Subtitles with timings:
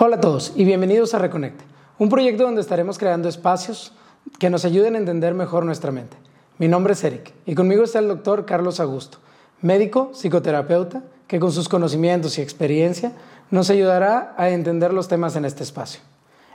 [0.00, 1.64] Hola a todos y bienvenidos a Reconecte,
[1.98, 3.92] un proyecto donde estaremos creando espacios
[4.38, 6.16] que nos ayuden a entender mejor nuestra mente.
[6.58, 9.18] Mi nombre es Eric y conmigo está el doctor Carlos Augusto,
[9.60, 13.10] médico, psicoterapeuta, que con sus conocimientos y experiencia
[13.50, 16.00] nos ayudará a entender los temas en este espacio.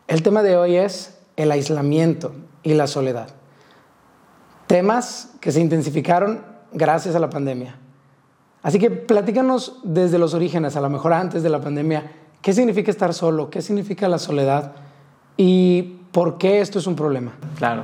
[0.07, 2.31] El tema de hoy es el aislamiento
[2.63, 3.27] y la soledad.
[4.67, 7.75] Temas que se intensificaron gracias a la pandemia.
[8.61, 12.09] Así que platícanos desde los orígenes, a lo mejor antes de la pandemia,
[12.43, 14.73] qué significa estar solo, qué significa la soledad
[15.37, 17.31] y por qué esto es un problema.
[17.57, 17.83] Claro.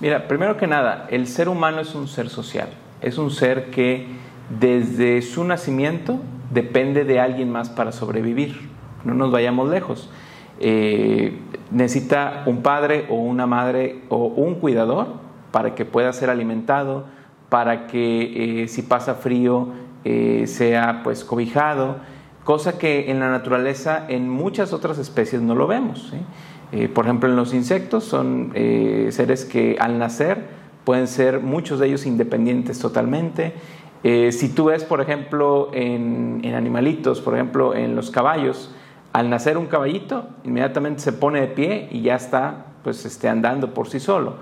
[0.00, 2.68] Mira, primero que nada, el ser humano es un ser social.
[3.02, 4.06] Es un ser que
[4.58, 6.20] desde su nacimiento
[6.52, 8.70] depende de alguien más para sobrevivir.
[9.04, 10.08] No nos vayamos lejos.
[10.60, 11.38] Eh,
[11.70, 15.08] necesita un padre o una madre o un cuidador
[15.50, 17.06] para que pueda ser alimentado,
[17.48, 19.68] para que eh, si pasa frío
[20.04, 21.96] eh, sea pues cobijado,
[22.46, 26.14] cosa que en la naturaleza en muchas otras especies no lo vemos.
[26.94, 28.52] por ejemplo, en los insectos son
[29.10, 30.44] seres que al nacer
[30.84, 33.52] pueden ser muchos de ellos independientes totalmente.
[34.02, 38.70] si tú ves, por ejemplo, en, animalitos, por ejemplo, en los caballos,
[39.12, 43.74] al nacer un caballito, inmediatamente se pone de pie y ya está pues esté andando
[43.74, 44.34] por sí solo.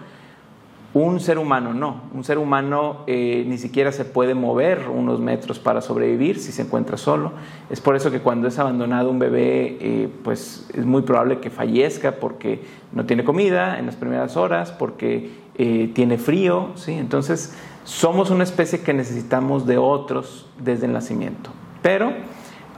[0.95, 5.59] Un ser humano no, un ser humano eh, ni siquiera se puede mover unos metros
[5.59, 7.33] para sobrevivir si se encuentra solo.
[7.69, 11.51] Es por eso que cuando es abandonado un bebé, eh, pues es muy probable que
[11.51, 16.93] fallezca porque no tiene comida en las primeras horas, porque eh, tiene frío, ¿sí?
[16.93, 21.51] Entonces somos una especie que necesitamos de otros desde el nacimiento.
[21.83, 22.13] Pero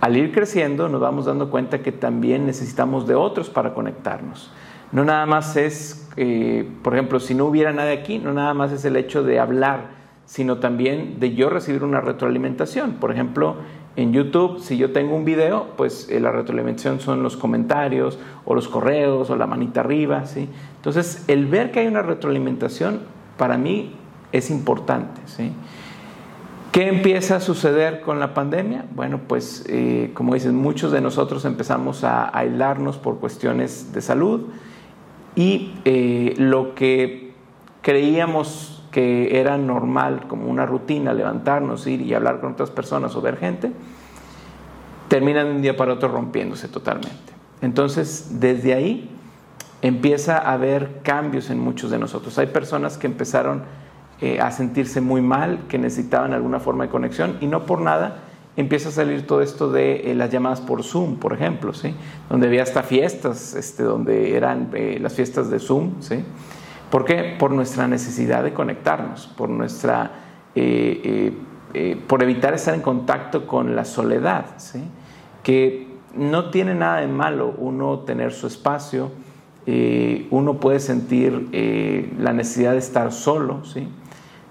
[0.01, 4.51] al ir creciendo nos vamos dando cuenta que también necesitamos de otros para conectarnos.
[4.97, 8.73] No nada más es, eh, por ejemplo, si no hubiera nadie aquí, no nada más
[8.73, 9.89] es el hecho de hablar,
[10.25, 12.93] sino también de yo recibir una retroalimentación.
[12.93, 13.57] Por ejemplo,
[13.97, 18.55] en YouTube, si yo tengo un video, pues eh, la retroalimentación son los comentarios o
[18.55, 20.49] los correos o la manita arriba, ¿sí?
[20.77, 23.01] Entonces, el ver que hay una retroalimentación
[23.37, 23.97] para mí
[24.33, 25.53] es importante, ¿sí?
[26.73, 28.87] ¿Qué empieza a suceder con la pandemia?
[28.95, 34.47] Bueno, pues eh, como dicen, muchos de nosotros empezamos a aislarnos por cuestiones de salud
[35.37, 37.33] y eh, lo que
[37.83, 43.21] creíamos que era normal, como una rutina, levantarnos, ir y hablar con otras personas o
[43.21, 43.71] ver gente,
[45.09, 47.35] termina de un día para otro rompiéndose totalmente.
[47.61, 49.11] Entonces, desde ahí
[49.83, 52.39] empieza a haber cambios en muchos de nosotros.
[52.39, 53.65] Hay personas que empezaron
[54.23, 58.23] eh, a sentirse muy mal, que necesitaban alguna forma de conexión y no por nada
[58.57, 61.95] empieza a salir todo esto de eh, las llamadas por Zoom, por ejemplo, ¿sí?
[62.31, 66.01] donde había hasta fiestas, este, donde eran eh, las fiestas de Zoom.
[66.01, 66.25] ¿sí?
[66.91, 67.37] ¿Por qué?
[67.39, 70.13] Por nuestra necesidad de conectarnos, por, nuestra,
[72.07, 74.83] por evitar estar en contacto con la soledad, ¿sí?
[75.43, 79.11] que no tiene nada de malo uno tener su espacio,
[80.31, 83.89] uno puede sentir la necesidad de estar solo, ¿sí?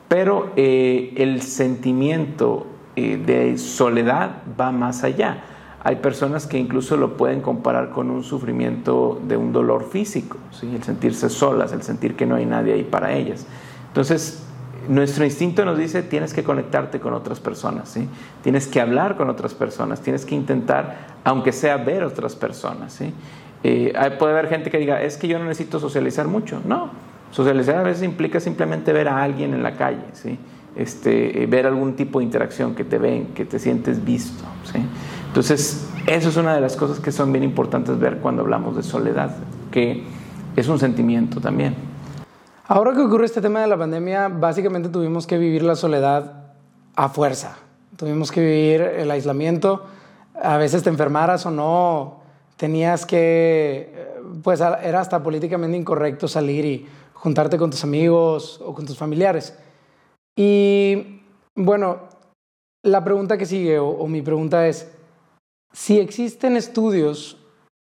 [0.08, 5.44] Pero eh, el sentimiento eh, de soledad va más allá.
[5.84, 10.74] Hay personas que incluso lo pueden comparar con un sufrimiento de un dolor físico, ¿sí?
[10.76, 13.46] el sentirse solas, el sentir que no hay nadie ahí para ellas.
[13.88, 14.44] Entonces,
[14.88, 18.08] nuestro instinto nos dice tienes que conectarte con otras personas, ¿sí?
[18.42, 22.94] tienes que hablar con otras personas, tienes que intentar, aunque sea ver otras personas.
[22.94, 23.14] ¿sí?
[23.64, 26.62] Eh, puede haber gente que diga, es que yo no necesito socializar mucho.
[26.66, 26.90] No,
[27.36, 30.40] Socializar a veces implica simplemente ver a alguien en la calle, ¿sí?
[30.76, 34.44] Este, eh, ver algún tipo de interacción, que te ven, que te sientes visto.
[35.28, 38.84] Entonces, eso es una de las cosas que son bien importantes ver cuando hablamos de
[38.84, 39.36] soledad,
[39.72, 40.04] que
[40.56, 41.76] es un sentimiento también.
[42.68, 46.46] Ahora que ocurre este tema de la pandemia, básicamente tuvimos que vivir la soledad
[46.96, 47.58] a fuerza.
[47.96, 49.84] Tuvimos que vivir el aislamiento.
[50.42, 52.22] A veces te enfermaras o no,
[52.58, 58.74] tenías que, eh, pues era hasta políticamente incorrecto salir y juntarte con tus amigos o
[58.74, 59.58] con tus familiares.
[60.36, 61.22] Y
[61.56, 62.00] bueno,
[62.84, 64.92] la pregunta que sigue o, mi pregunta es,
[65.72, 67.38] si existen estudios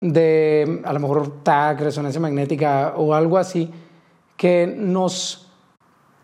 [0.01, 3.71] de a lo mejor TAC, resonancia magnética o algo así,
[4.37, 5.45] que nos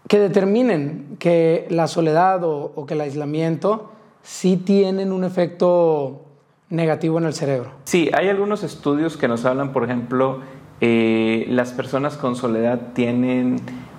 [0.08, 3.90] que determinen que la soledad o, que el aislamiento
[4.22, 6.26] sí tienen un efecto
[6.68, 7.70] negativo en el cerebro.
[7.84, 10.40] Sí, hay algunos estudios que nos hablan, por ejemplo,
[10.80, 13.56] eh, las personas con soledad tienen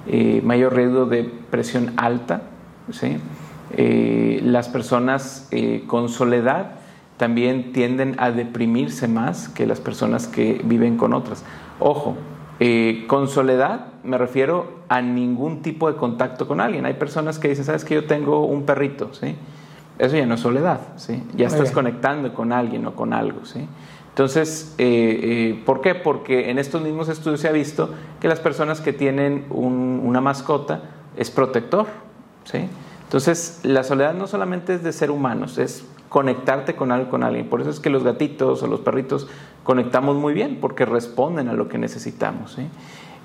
[0.08, 2.42] eh, mayor riesgo de presión alta.
[2.92, 3.18] ¿sí?
[3.78, 5.50] Eh, las personas
[5.88, 6.72] con soledad
[7.18, 11.44] también tienden a deprimirse más que las personas que viven con otras.
[11.80, 12.16] Ojo,
[13.08, 16.86] con soledad me refiero a ningún tipo de contacto con alguien.
[16.86, 19.36] Hay personas que dicen, sabes que yo tengo un perrito, ¿sí?
[19.98, 21.24] Eso ya no es soledad, ¿sí?
[21.36, 23.66] Ya estás conectando con alguien o con algo, ¿sí?
[24.16, 24.74] Entonces,
[25.66, 25.94] ¿por qué?
[25.94, 27.90] Porque en estos mismos estudios se ha visto
[28.22, 30.84] que las personas que tienen una mascota
[31.18, 31.88] es protector.
[32.46, 32.70] ¿sí?
[33.04, 37.50] Entonces, la soledad no solamente es de ser humanos, es conectarte con algo, con alguien.
[37.50, 39.28] Por eso es que los gatitos o los perritos
[39.64, 42.58] conectamos muy bien, porque responden a lo que necesitamos.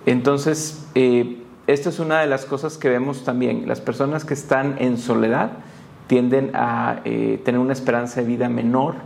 [0.06, 3.68] Entonces, eh, esta es una de las cosas que vemos también.
[3.68, 5.52] Las personas que están en soledad
[6.08, 8.96] tienden a eh, tener una esperanza de vida menor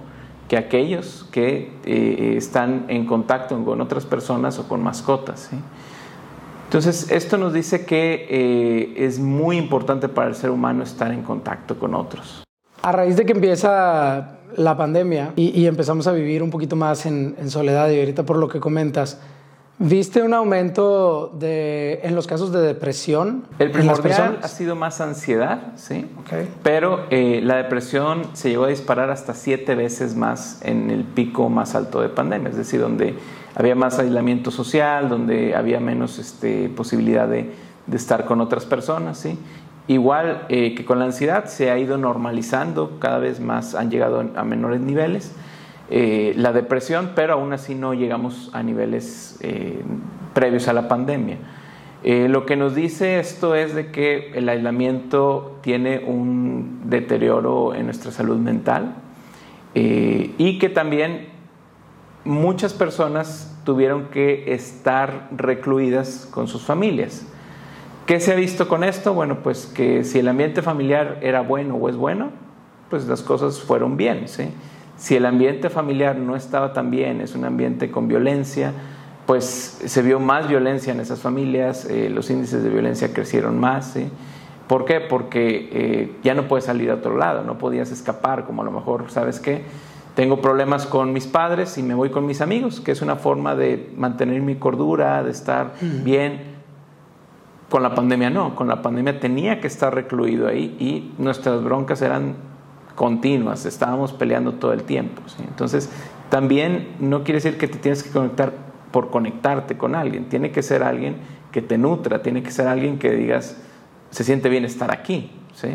[0.49, 5.51] que aquellos que eh, están en contacto con otras personas o con mascotas.
[6.65, 11.23] Entonces, esto nos dice que eh, es muy importante para el ser humano estar en
[11.23, 12.45] contacto con otros.
[12.83, 17.35] A raíz de que empieza la pandemia y, empezamos a vivir un poquito más en,
[17.39, 19.21] en soledad y ahorita por lo que comentas,
[19.79, 23.45] ¿Viste un aumento de, en los casos de depresión?
[23.59, 26.07] El primordial ha sido más ansiedad, sí.
[26.63, 31.49] Pero eh, la depresión se llegó a disparar hasta siete veces más en el pico
[31.49, 33.17] más alto de pandemia, es decir, donde
[33.57, 37.51] había más aislamiento social, donde había menos este, posibilidad de,
[37.89, 39.37] de, estar con otras personas, sí.
[39.89, 44.25] Igual eh, que con la ansiedad se ha ido normalizando, cada vez más han llegado
[44.37, 45.33] a menores niveles.
[45.91, 49.83] Eh, la depresión, pero aún así no llegamos a niveles eh,
[50.33, 51.37] previos a la pandemia.
[52.03, 57.85] Eh, lo que nos dice esto es de que el aislamiento tiene un deterioro en
[57.87, 58.97] nuestra salud mental
[59.77, 61.27] y que también
[62.25, 67.27] muchas personas tuvieron que estar recluidas con sus familias.
[68.07, 69.15] ¿Qué se ha visto con esto?
[69.15, 72.31] Bueno, pues que si el ambiente familiar era bueno o es bueno,
[72.89, 74.51] pues las cosas fueron bien, ¿sí?
[74.97, 78.73] Si el ambiente familiar no estaba tan bien, es un ambiente con violencia,
[79.27, 83.97] pues se vio más violencia en esas familias, eh, los índices de violencia crecieron más.
[84.69, 85.01] ¿Por qué?
[85.01, 88.71] Porque eh, ya no puedes salir a otro lado, no podías escapar, como a lo
[88.71, 89.65] mejor, ¿sabes qué?
[90.15, 93.57] Tengo problemas con mis padres y me voy con mis amigos, que es una forma
[93.57, 96.55] de mantener mi cordura, de estar bien.
[97.69, 102.01] Con la pandemia no, con la pandemia tenía que estar recluido ahí y nuestras broncas
[102.01, 102.37] eran
[102.95, 105.23] continuas, estábamos peleando todo el tiempo.
[105.47, 105.91] Entonces,
[106.31, 108.53] también no quiere decir que te tienes que conectar
[108.91, 111.17] por conectarte con alguien, tiene que ser alguien
[111.51, 113.57] que te nutra, tiene que ser alguien que digas,
[114.11, 115.33] se siente bien estar aquí.
[115.55, 115.69] ¿sí?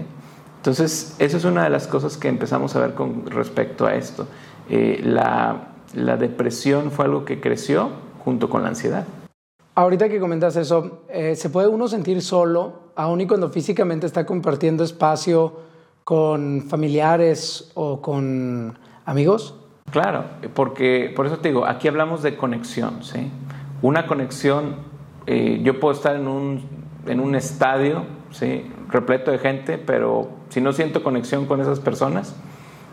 [0.57, 4.27] Entonces, eso es una de las cosas que empezamos a ver con respecto a esto.
[4.69, 5.67] Eh, la,
[6.17, 7.89] depresión fue algo que creció
[8.23, 9.05] junto con la ansiedad.
[9.75, 14.25] Ahorita que comentas eso, eh, ¿se puede uno sentir solo, aun y cuando físicamente está
[14.25, 15.59] compartiendo espacio
[16.09, 19.53] con familiares o con amigos?
[19.91, 20.23] Claro,
[20.55, 23.29] porque por eso te digo, aquí hablamos de conexión, ¿sí?
[23.83, 24.77] Una conexión,
[25.27, 26.67] eh, yo puedo estar en un,
[27.05, 28.71] en un estadio, ¿sí?
[28.87, 32.35] Repleto de gente, pero si no siento conexión con esas personas,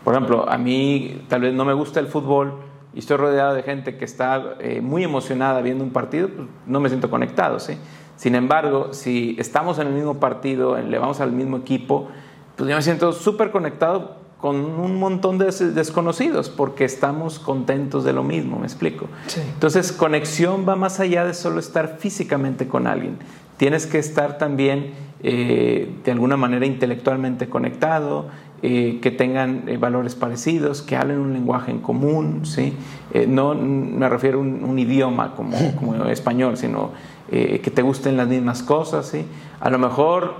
[0.05, 2.57] por ejemplo, a mí tal vez no me gusta el fútbol
[2.93, 6.81] y estoy rodeado de gente que está eh, muy emocionada viendo un partido, pues no
[6.81, 7.79] me siento conectado, ¿sí?
[8.17, 12.09] Sin embargo, si estamos en el mismo partido, le vamos al mismo equipo,
[12.57, 18.13] pues yo me siento súper conectado con un montón de desconocidos porque estamos contentos de
[18.13, 19.09] lo mismo, me explico.
[19.55, 23.19] Entonces, conexión va más allá de solo estar físicamente con alguien.
[23.57, 24.93] Tienes que estar también
[25.23, 28.27] eh, de alguna manera intelectualmente conectado,
[28.63, 32.75] eh, que tengan eh, valores parecidos, que hablen un lenguaje en común, ¿sí?
[33.27, 36.91] no me refiero a un, idioma como, como, español, sino
[37.31, 39.09] que te gusten las mismas cosas.
[39.09, 39.25] ¿sí?
[39.59, 40.35] A lo mejor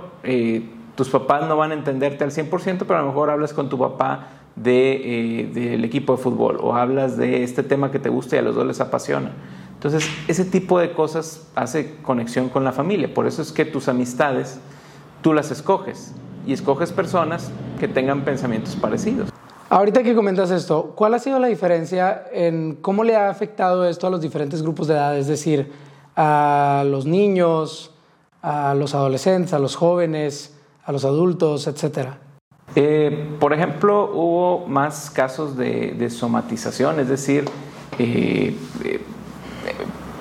[0.97, 3.77] tus papás no van a entenderte al 100%, pero a lo mejor hablas con tu
[3.77, 8.35] papá de, eh, del equipo de fútbol o hablas de este tema que te gusta
[8.35, 9.31] y a los dos les apasiona.
[9.75, 13.13] Entonces, ese tipo de cosas hace conexión con la familia.
[13.13, 14.59] Por eso es que tus amistades,
[15.21, 16.15] tú las escoges
[16.47, 19.29] y escoges personas que tengan pensamientos parecidos.
[19.69, 24.07] Ahorita que comentas esto, ¿cuál ha sido la diferencia en cómo le ha afectado esto
[24.07, 25.15] a los diferentes grupos de edad?
[25.15, 25.71] Es decir,
[26.15, 27.93] a los niños,
[28.41, 30.56] a los adolescentes, a los jóvenes,
[30.87, 32.17] a los adultos, etcétera?
[32.75, 37.43] Eh, por ejemplo, hubo más casos de, somatización, es decir,
[37.99, 39.01] eh, eh,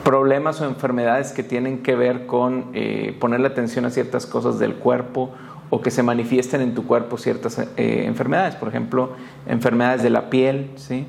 [0.04, 2.73] problemas o enfermedades que tienen que ver con
[3.20, 5.30] ponerle atención a ciertas cosas del cuerpo
[5.70, 9.11] o que se manifiesten en tu cuerpo ciertas enfermedades, por ejemplo,
[9.49, 11.06] enfermedades de la piel, ¿sí?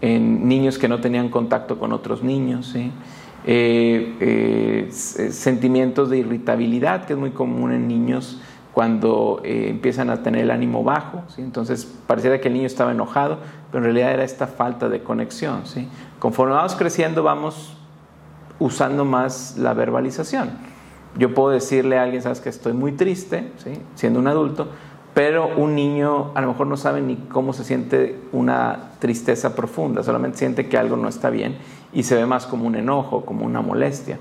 [0.00, 2.90] en niños que no tenían contacto con otros niños, ¿sí?
[4.90, 8.40] sentimientos de irritabilidad, que es muy común en niños
[8.78, 11.42] cuando eh, empiezan a tener el ánimo bajo, ¿sí?
[11.42, 13.38] entonces pareciera que el niño estaba enojado,
[13.72, 15.62] pero en realidad era esta falta de conexión.
[15.66, 15.88] ¿sí?
[16.20, 17.76] Conforme vamos creciendo vamos
[18.60, 20.50] usando más la verbalización.
[21.16, 23.72] Yo puedo decirle a alguien, sabes que estoy muy triste, ¿sí?
[23.96, 24.68] siendo un adulto,
[25.12, 30.04] pero un niño a lo mejor no sabe ni cómo se siente una tristeza profunda,
[30.04, 31.56] solamente siente que algo no está bien
[31.92, 34.20] y se ve más como un enojo, como una molestia.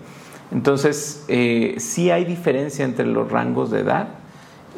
[0.52, 4.08] Entonces, eh, sí hay diferencia entre los rangos de edad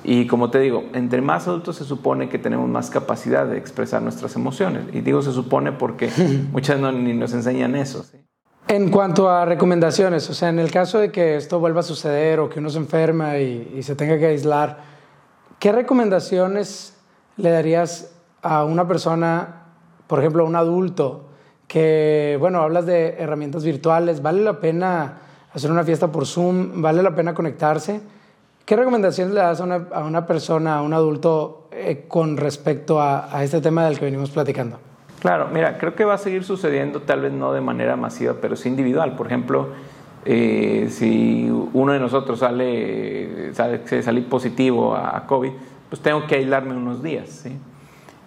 [0.03, 4.01] y como te digo, entre más adultos se supone que tenemos más capacidad de expresar
[4.01, 4.83] nuestras emociones.
[4.93, 6.09] Y digo se supone porque
[6.51, 8.05] muchas no, ni nos enseñan eso.
[8.67, 12.39] En cuanto a recomendaciones, o sea, en el caso de que esto vuelva a suceder
[12.39, 14.77] o que uno se enferma y, y se tenga que aislar,
[15.57, 16.95] ¿qué recomendaciones
[17.37, 19.63] le darías a una persona,
[20.07, 21.29] por ejemplo, a un adulto,
[21.67, 25.19] que, bueno, hablas de herramientas virtuales, vale la pena
[25.53, 28.01] hacer una fiesta por Zoom, vale la pena conectarse?
[28.69, 29.63] ¿Qué recomendaciones le das a
[30.03, 34.77] una, persona, a un adulto, eh, con respecto a, este tema del que venimos platicando?
[35.21, 38.55] Claro, mira, creo que va a seguir sucediendo, tal vez no de manera masiva, pero
[38.55, 39.15] sí individual.
[39.15, 39.69] Por ejemplo,
[40.23, 45.51] eh, si uno de nosotros sale, sale salir positivo a COVID,
[45.89, 47.45] pues tengo que aislarme unos días.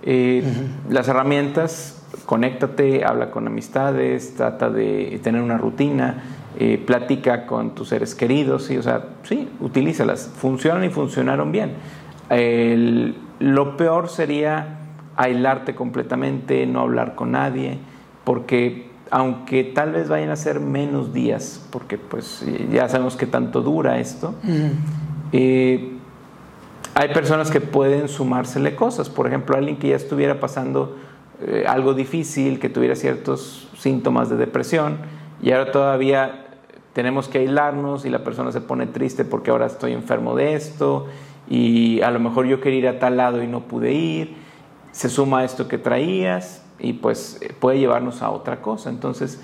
[0.02, 0.42] Eh,
[0.90, 7.88] las herramientas, conéctate, habla con amistades, trata de tener una rutina, eh, platica con tus
[7.88, 8.76] seres queridos, ¿sí?
[8.76, 11.72] o sea, sí, utilízalas, funcionan y funcionaron bien.
[13.38, 14.78] lo peor sería
[15.16, 17.78] aislarte completamente, no hablar con nadie,
[18.24, 23.60] porque aunque tal vez vayan a ser menos días, porque pues ya sabemos que tanto
[23.60, 24.34] dura esto,
[25.32, 25.92] eh,
[26.94, 30.96] hay personas que pueden sumársele cosas, por ejemplo, alguien que ya estuviera pasando
[31.42, 34.96] eh, algo difícil, que tuviera ciertos síntomas de depresión,
[35.42, 36.46] y ahora todavía
[36.92, 41.06] tenemos que aislarnos y la persona se pone triste porque ahora estoy enfermo de esto
[41.48, 44.36] y a lo mejor yo quería ir a tal lado y no pude ir,
[44.92, 48.90] se suma esto que traías y pues puede llevarnos a otra cosa.
[48.90, 49.40] Entonces,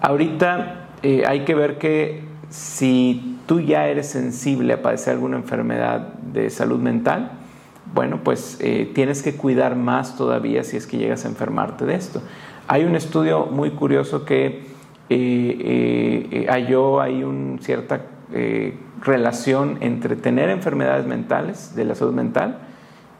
[0.00, 6.14] ahorita eh, hay que ver que si tú ya eres sensible a padecer alguna enfermedad
[6.14, 7.32] de salud mental,
[7.92, 11.94] bueno, pues eh, tienes que cuidar más todavía si es que llegas a enfermarte de
[11.94, 12.22] esto.
[12.66, 14.73] Hay un estudio muy curioso que
[15.10, 18.00] eh, eh, halló ahí una cierta
[18.32, 22.58] eh, relación entre tener enfermedades mentales, de la salud mental,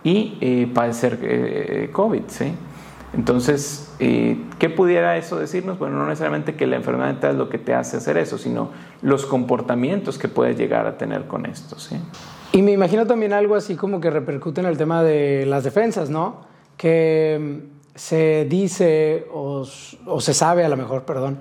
[0.03, 2.25] y padecer COVID.
[2.27, 2.53] ¿sí?
[3.15, 5.79] Entonces, ¿qué pudiera eso decirnos?
[5.79, 8.69] Bueno, no necesariamente que la enfermedad mental es lo que te hace hacer eso, sino
[9.01, 11.79] los comportamientos que puedes llegar a tener con esto.
[11.79, 11.97] ¿sí?
[12.53, 16.11] Y me imagino también algo así como que repercute en el tema de las defensas,
[16.11, 16.43] ¿no?
[16.77, 21.41] Que mm, se dice o se sabe a lo mejor, perdón,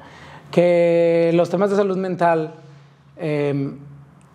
[0.53, 2.53] que los temas de salud mental
[3.17, 3.79] em,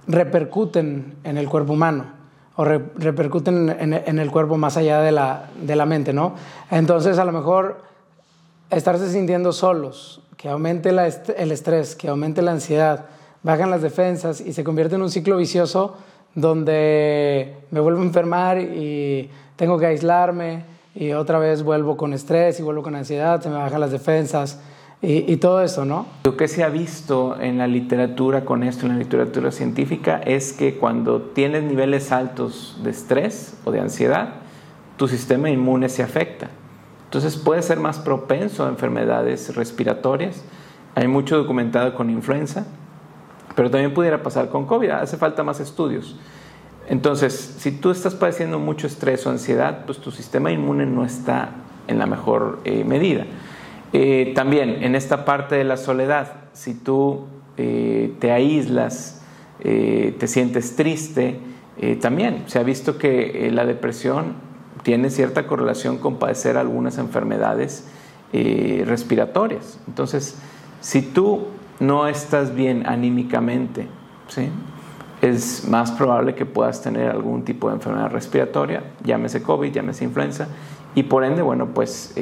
[0.08, 2.06] repercuten en el cuerpo humano
[2.56, 6.34] o repercuten en, el cuerpo más allá de la, de la mente, ¿no?
[6.72, 7.82] Entonces, a lo mejor
[8.68, 13.06] estarse sintiendo solos, que aumente el estrés, que aumente la ansiedad,
[13.44, 15.98] bajan las defensas y se convierte en un ciclo vicioso
[16.34, 20.64] donde me vuelvo a enfermar y tengo que aislarme
[20.96, 24.58] y otra vez vuelvo con estrés y vuelvo con ansiedad, se me bajan las defensas
[25.00, 26.06] y, todo eso, ¿no?
[26.24, 30.52] Lo que se ha visto en la literatura con esto, en la literatura científica, es
[30.52, 34.30] que cuando tienes niveles altos de estrés o de ansiedad,
[34.96, 36.48] tu sistema inmune se afecta.
[37.04, 40.42] Entonces puede ser más propenso a enfermedades respiratorias.
[40.96, 42.66] Hay mucho documentado con influenza,
[43.54, 44.90] pero también pudiera pasar con COVID.
[44.90, 46.16] Hace falta más estudios.
[46.88, 51.50] Entonces, si tú estás padeciendo mucho estrés o ansiedad, pues tu sistema inmune no está
[51.86, 53.26] en la mejor eh, medida.
[53.92, 57.24] Eh, también en esta parte de la soledad, si tú
[57.56, 59.22] eh, te aíslas,
[59.60, 61.40] eh, te sientes triste,
[62.00, 64.32] también se ha visto que la depresión
[64.82, 67.86] tiene cierta correlación con padecer algunas enfermedades
[68.32, 69.78] respiratorias.
[69.86, 70.34] Entonces,
[70.80, 71.46] si tú
[71.78, 73.86] no estás bien anímicamente,
[74.26, 74.48] ¿sí?
[75.22, 80.48] es más probable que puedas tener algún tipo de enfermedad respiratoria, llámese COVID, llámese influenza,
[80.96, 82.12] y por ende, bueno, pues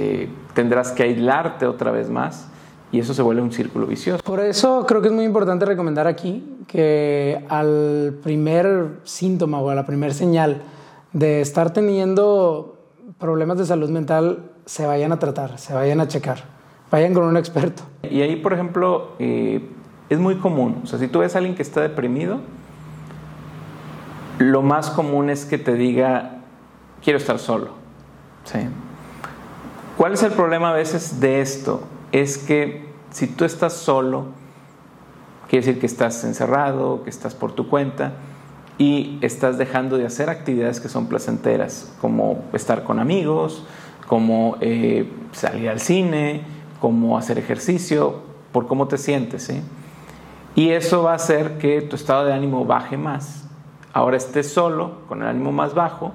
[0.57, 2.49] tendrás que aislarte otra vez más
[2.91, 4.23] y eso se vuelve un círculo vicioso.
[4.25, 9.75] Por eso creo que es muy importante recomendar aquí que al primer síntoma o a
[9.75, 10.63] la primera señal
[11.13, 12.79] de estar teniendo
[13.19, 16.45] problemas de salud mental, se vayan a tratar, se vayan a checar,
[16.91, 17.83] vayan con un experto.
[18.03, 19.61] Y ahí, por ejemplo, eh,
[20.09, 22.41] es muy común, o sea, si tú ves a alguien que está deprimido,
[24.39, 26.39] lo más común es que te diga,
[27.03, 27.87] quiero estar solo
[28.45, 28.59] Sí.
[29.97, 31.81] ¿Cuál es el problema a veces de esto?
[32.13, 34.27] Es que si tú estás solo,
[35.49, 38.13] quiere decir que estás encerrado, que estás por tu cuenta
[38.77, 43.65] y estás dejando de hacer actividades que son placenteras, como estar con amigos,
[44.07, 46.43] como eh, salir al cine,
[46.79, 48.21] como hacer ejercicio,
[48.53, 49.45] por cómo te sientes.
[49.45, 49.63] ¿sí?
[50.55, 53.49] Y eso va a hacer que tu estado de ánimo baje más.
[53.95, 56.13] Ahora estés solo, con el ánimo más bajo,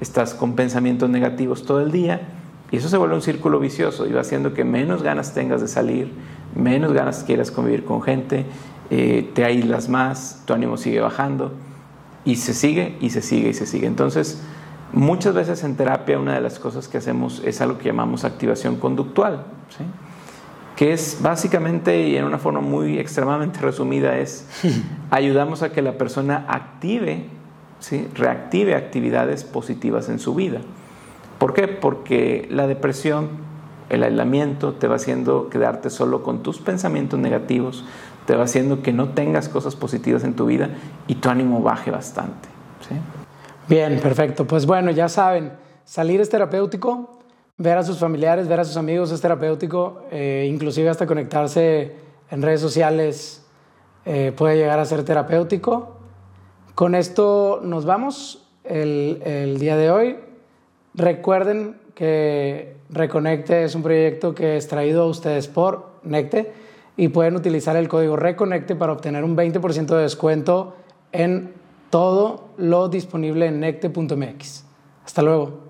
[0.00, 2.37] estás con pensamientos negativos todo el día
[2.70, 5.68] y eso se vuelve un círculo vicioso y va haciendo que menos ganas tengas de
[5.68, 6.12] salir,
[6.54, 8.44] menos ganas quieras convivir con gente,
[8.90, 11.52] eh, te aíslas más, tu ánimo sigue bajando
[12.24, 13.86] y se sigue y se sigue y se sigue.
[13.86, 14.42] Entonces,
[14.92, 18.76] muchas veces en terapia una de las cosas que hacemos es algo que llamamos activación
[18.76, 19.44] conductual,
[20.76, 24.46] que es básicamente y en una forma muy extremadamente resumida es
[25.10, 27.24] ayudamos a que la persona active,
[27.80, 28.06] ¿sí?
[28.14, 30.60] reactive actividades positivas en su vida.
[31.38, 31.68] ¿Por qué?
[31.68, 33.28] Porque la depresión,
[33.88, 37.84] el aislamiento te va haciendo quedarte solo con tus pensamientos negativos,
[38.26, 40.70] te va haciendo que no tengas cosas positivas en tu vida
[41.06, 42.48] y tu ánimo baje bastante.
[43.68, 44.46] Bien, perfecto.
[44.46, 45.52] Pues bueno, ya saben,
[45.84, 47.18] salir es terapéutico,
[47.56, 51.94] ver a sus familiares, ver a sus amigos es terapéutico, eh, inclusive hasta conectarse
[52.30, 53.46] en redes sociales
[54.04, 55.96] eh, puede llegar a ser terapéutico.
[56.74, 60.27] Con esto nos vamos el día de hoy.
[60.98, 66.52] Recuerden que Reconecte es un proyecto que es traído a ustedes por Necte
[66.96, 70.74] y pueden utilizar el código Reconecte para obtener un 20% de descuento
[71.12, 71.54] en
[71.90, 74.64] todo lo disponible en necte.mx.
[75.04, 75.67] Hasta luego.